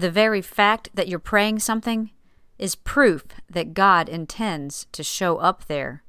[0.00, 2.10] The very fact that you're praying something
[2.58, 6.02] is proof that God intends to show up there.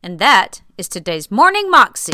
[0.00, 2.12] And that is today's Morning Moxie.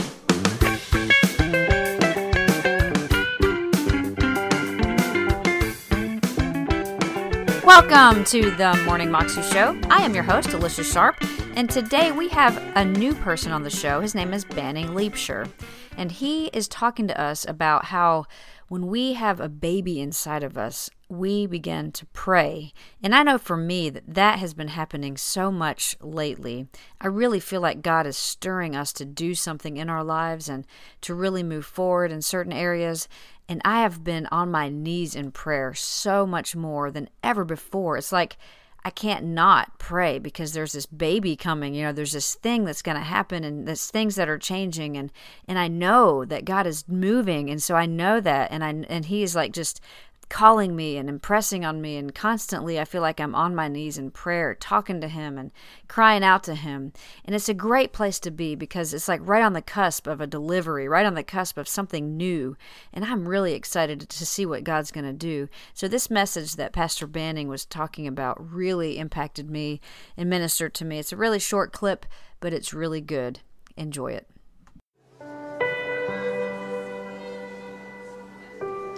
[7.62, 9.78] Welcome to the Morning Moxie Show.
[9.90, 11.16] I am your host, Alicia Sharp,
[11.58, 14.00] and today we have a new person on the show.
[14.00, 15.50] His name is Banning Liebscher,
[15.96, 18.26] and he is talking to us about how
[18.68, 22.72] when we have a baby inside of us, we begin to pray.
[23.02, 26.68] And I know for me that that has been happening so much lately.
[27.00, 30.64] I really feel like God is stirring us to do something in our lives and
[31.00, 33.08] to really move forward in certain areas.
[33.48, 37.96] And I have been on my knees in prayer so much more than ever before.
[37.96, 38.36] It's like
[38.84, 42.82] I can't not pray because there's this baby coming, you know, there's this thing that's
[42.82, 45.12] going to happen and there's things that are changing and
[45.46, 49.06] and I know that God is moving and so I know that and I and
[49.06, 49.80] he is like just
[50.28, 53.98] calling me and impressing on me and constantly I feel like I'm on my knees
[53.98, 55.50] in prayer talking to him and
[55.88, 56.92] crying out to him.
[57.24, 60.20] And it's a great place to be because it's like right on the cusp of
[60.20, 62.56] a delivery right on the cusp of something new.
[62.92, 65.48] And I'm really excited to see what God's going to do.
[65.74, 69.80] So this message that Pastor Banning was talking about really impacted me
[70.16, 70.98] and ministered to me.
[70.98, 72.06] It's a really short clip
[72.40, 73.40] but it's really good.
[73.76, 74.28] Enjoy it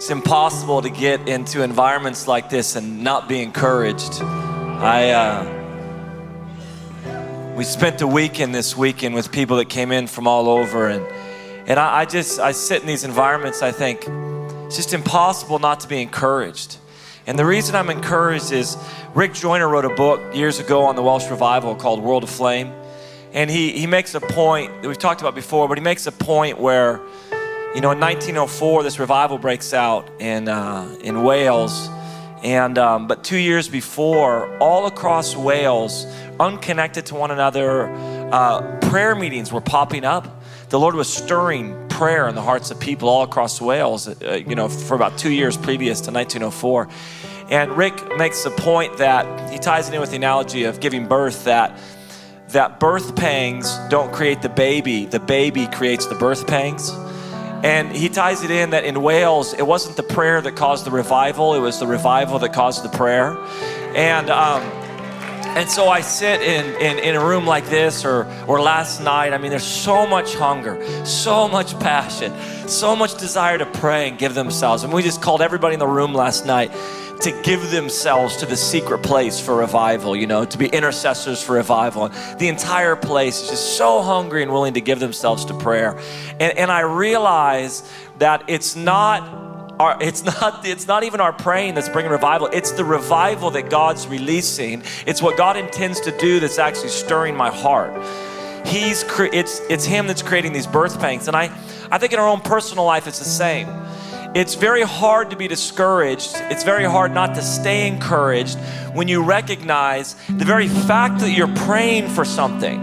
[0.01, 4.19] It's impossible to get into environments like this and not be encouraged.
[4.23, 5.45] I uh,
[7.55, 11.05] we spent a weekend this weekend with people that came in from all over, and
[11.67, 13.61] and I, I just I sit in these environments.
[13.61, 14.07] I think
[14.65, 16.77] it's just impossible not to be encouraged.
[17.27, 18.77] And the reason I'm encouraged is
[19.13, 22.73] Rick Joyner wrote a book years ago on the Welsh revival called World Aflame.
[23.33, 26.11] And he, he makes a point that we've talked about before, but he makes a
[26.11, 26.99] point where
[27.73, 31.89] you know, in 1904, this revival breaks out in, uh, in Wales.
[32.43, 36.05] And, um, but two years before, all across Wales,
[36.37, 37.87] unconnected to one another,
[38.33, 40.41] uh, prayer meetings were popping up.
[40.67, 44.55] The Lord was stirring prayer in the hearts of people all across Wales, uh, you
[44.55, 46.89] know, for about two years previous to 1904.
[47.49, 51.07] And Rick makes the point that he ties it in with the analogy of giving
[51.07, 51.79] birth that
[52.49, 56.91] that birth pangs don't create the baby, the baby creates the birth pangs.
[57.63, 60.91] And he ties it in that in Wales, it wasn't the prayer that caused the
[60.91, 63.37] revival, it was the revival that caused the prayer.
[63.95, 64.80] And, um,
[65.57, 69.33] and so I sit in, in, in, a room like this or, or last night.
[69.33, 72.33] I mean, there's so much hunger, so much passion,
[72.69, 74.83] so much desire to pray and give themselves.
[74.83, 76.71] And we just called everybody in the room last night
[77.21, 81.53] to give themselves to the secret place for revival, you know, to be intercessors for
[81.53, 82.09] revival.
[82.39, 85.99] The entire place is just so hungry and willing to give themselves to prayer.
[86.39, 87.87] And, and I realize
[88.17, 89.50] that it's not
[89.81, 92.47] our, it's not it's not even our praying that's bringing revival.
[92.53, 94.83] It's the revival that god's releasing.
[95.07, 97.91] It's what god intends to do that's actually stirring my heart.
[98.65, 99.03] He's
[99.33, 101.27] it's it's him that's creating these birth pangs.
[101.27, 101.45] And i
[101.91, 103.67] i think in our own personal life it's the same.
[104.33, 106.31] It's very hard to be discouraged.
[106.51, 108.57] It's very hard not to stay encouraged
[108.93, 112.79] when you recognize the very fact that you're praying for something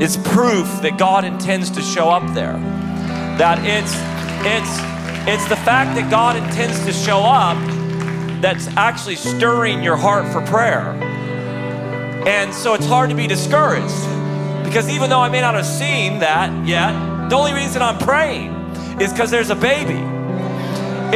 [0.00, 2.54] is proof that God intends to show up there.
[3.38, 3.94] That it's
[4.46, 4.78] it's
[5.26, 7.56] it's the fact that God intends to show up
[8.42, 10.92] that's actually stirring your heart for prayer.
[12.26, 13.94] And so it's hard to be discouraged
[14.64, 16.92] because even though I may not have seen that yet,
[17.30, 18.52] the only reason I'm praying
[19.00, 20.02] is because there's a baby.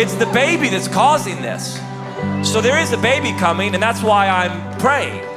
[0.00, 1.78] It's the baby that's causing this.
[2.43, 5.28] So there is a baby coming, and that's why I'm praying.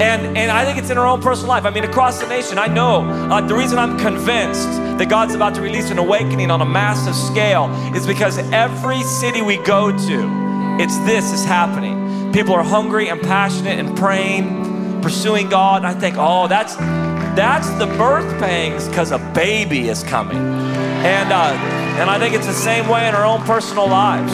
[0.00, 1.64] And, and I think it's in our own personal life.
[1.64, 5.56] I mean, across the nation, I know uh, the reason I'm convinced that God's about
[5.56, 10.78] to release an awakening on a massive scale is because every city we go to,
[10.80, 12.32] it's this is happening.
[12.32, 15.84] People are hungry and passionate and praying, pursuing God.
[15.84, 16.76] I think, oh, that's
[17.34, 20.36] that's the birth pangs because a baby is coming.
[20.36, 21.54] And, uh,
[22.00, 24.32] and I think it's the same way in our own personal lives.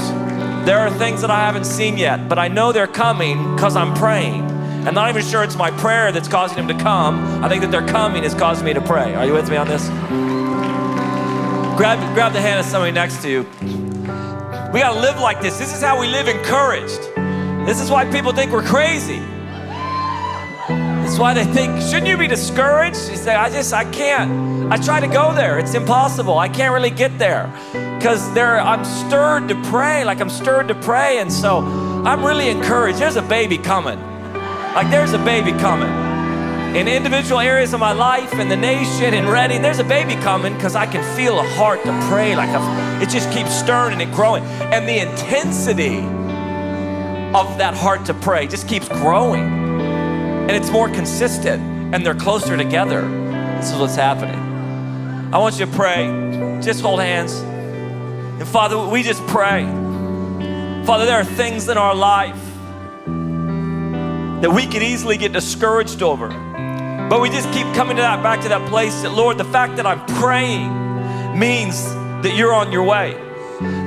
[0.67, 3.95] There are things that I haven't seen yet, but I know they're coming because I'm
[3.95, 4.54] praying.
[4.87, 7.43] I'm not even sure it's my prayer that's causing them to come.
[7.43, 9.15] I think that they're coming is causing me to pray.
[9.15, 9.89] Are you with me on this?
[11.79, 13.43] Grab, grab the hand of somebody next to you.
[14.73, 15.59] We got to live like this.
[15.59, 17.01] This is how we live encouraged.
[17.67, 19.21] This is why people think we're crazy.
[20.69, 23.09] That's why they think, shouldn't you be discouraged?
[23.09, 24.71] You say, I just, I can't.
[24.73, 25.59] I try to go there.
[25.59, 26.39] It's impossible.
[26.39, 30.05] I can't really get there because there, I'm stirred to pray.
[30.05, 31.61] Like I'm stirred to pray, and so
[32.05, 32.99] I'm really encouraged.
[32.99, 33.99] There's a baby coming.
[34.75, 35.89] Like there's a baby coming.
[36.75, 39.63] in individual areas of my life and the nation and Redding.
[39.63, 42.35] There's a baby coming because I can feel a heart to pray.
[42.35, 42.51] Like
[43.01, 44.43] it just keeps stirring and growing.
[44.45, 45.99] And the intensity
[47.37, 49.45] of that heart to pray just keeps growing.
[49.45, 51.63] And it's more consistent
[51.95, 53.03] and they're closer together.
[53.59, 54.41] This is what's happening.
[55.33, 56.61] I want you to pray.
[56.61, 57.35] Just hold hands.
[57.35, 59.65] And Father, we just pray.
[60.85, 62.44] Father, there are things in our life
[64.45, 66.29] that we could easily get discouraged over.
[67.09, 69.77] But we just keep coming to that back to that place that Lord, the fact
[69.77, 70.69] that I'm praying
[71.39, 71.83] means
[72.23, 73.15] that you're on your way.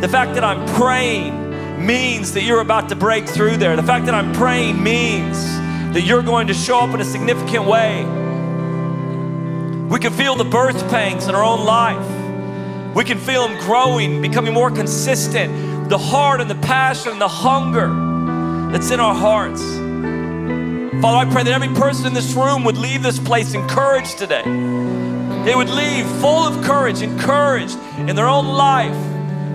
[0.02, 3.76] The fact that I'm praying means that you're about to break through there.
[3.76, 5.46] The fact that I'm praying means
[5.94, 8.04] that you're going to show up in a significant way.
[9.92, 12.96] We can feel the birth pangs in our own life.
[12.96, 15.88] We can feel them growing, becoming more consistent.
[15.90, 19.86] The heart and the passion and the hunger that's in our hearts.
[21.02, 24.42] Father, I pray that every person in this room would leave this place encouraged today.
[25.46, 28.96] They would leave full of courage, encouraged in their own life,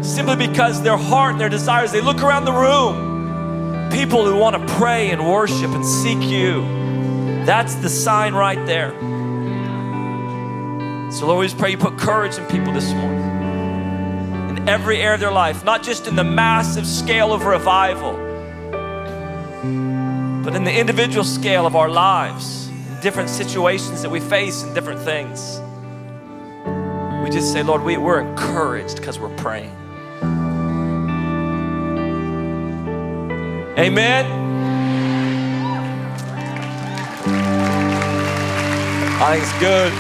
[0.05, 4.55] simply because their heart and their desires, they look around the room, people who want
[4.57, 6.63] to pray and worship and seek you.
[7.45, 8.93] That's the sign right there.
[11.11, 14.59] So, Lord, we just pray you put courage in people this morning.
[14.59, 18.22] In every area of their life, not just in the massive scale of revival
[20.43, 22.69] but in the individual scale of our lives,
[23.01, 25.61] different situations that we face and different things,
[27.23, 29.71] we just say, Lord, we, we're encouraged because we're praying.
[33.79, 34.27] Amen.
[39.21, 39.93] I think it's good.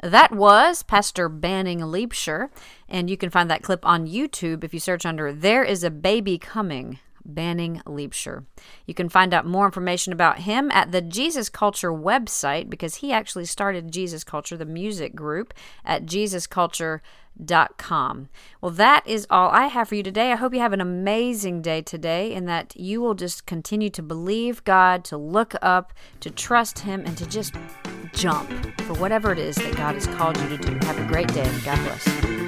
[0.00, 2.50] That was Pastor Banning Liebscher,
[2.88, 5.90] and you can find that clip on YouTube if you search under There is a
[5.90, 7.00] Baby Coming.
[7.28, 8.46] Banning Liebscher.
[8.86, 13.12] You can find out more information about him at the Jesus Culture website because he
[13.12, 15.54] actually started Jesus Culture, the music group,
[15.84, 18.28] at jesusculture.com.
[18.60, 20.32] Well, that is all I have for you today.
[20.32, 24.02] I hope you have an amazing day today and that you will just continue to
[24.02, 27.54] believe God, to look up, to trust Him, and to just
[28.12, 28.50] jump
[28.82, 30.78] for whatever it is that God has called you to do.
[30.86, 31.50] Have a great day.
[31.64, 32.47] God bless.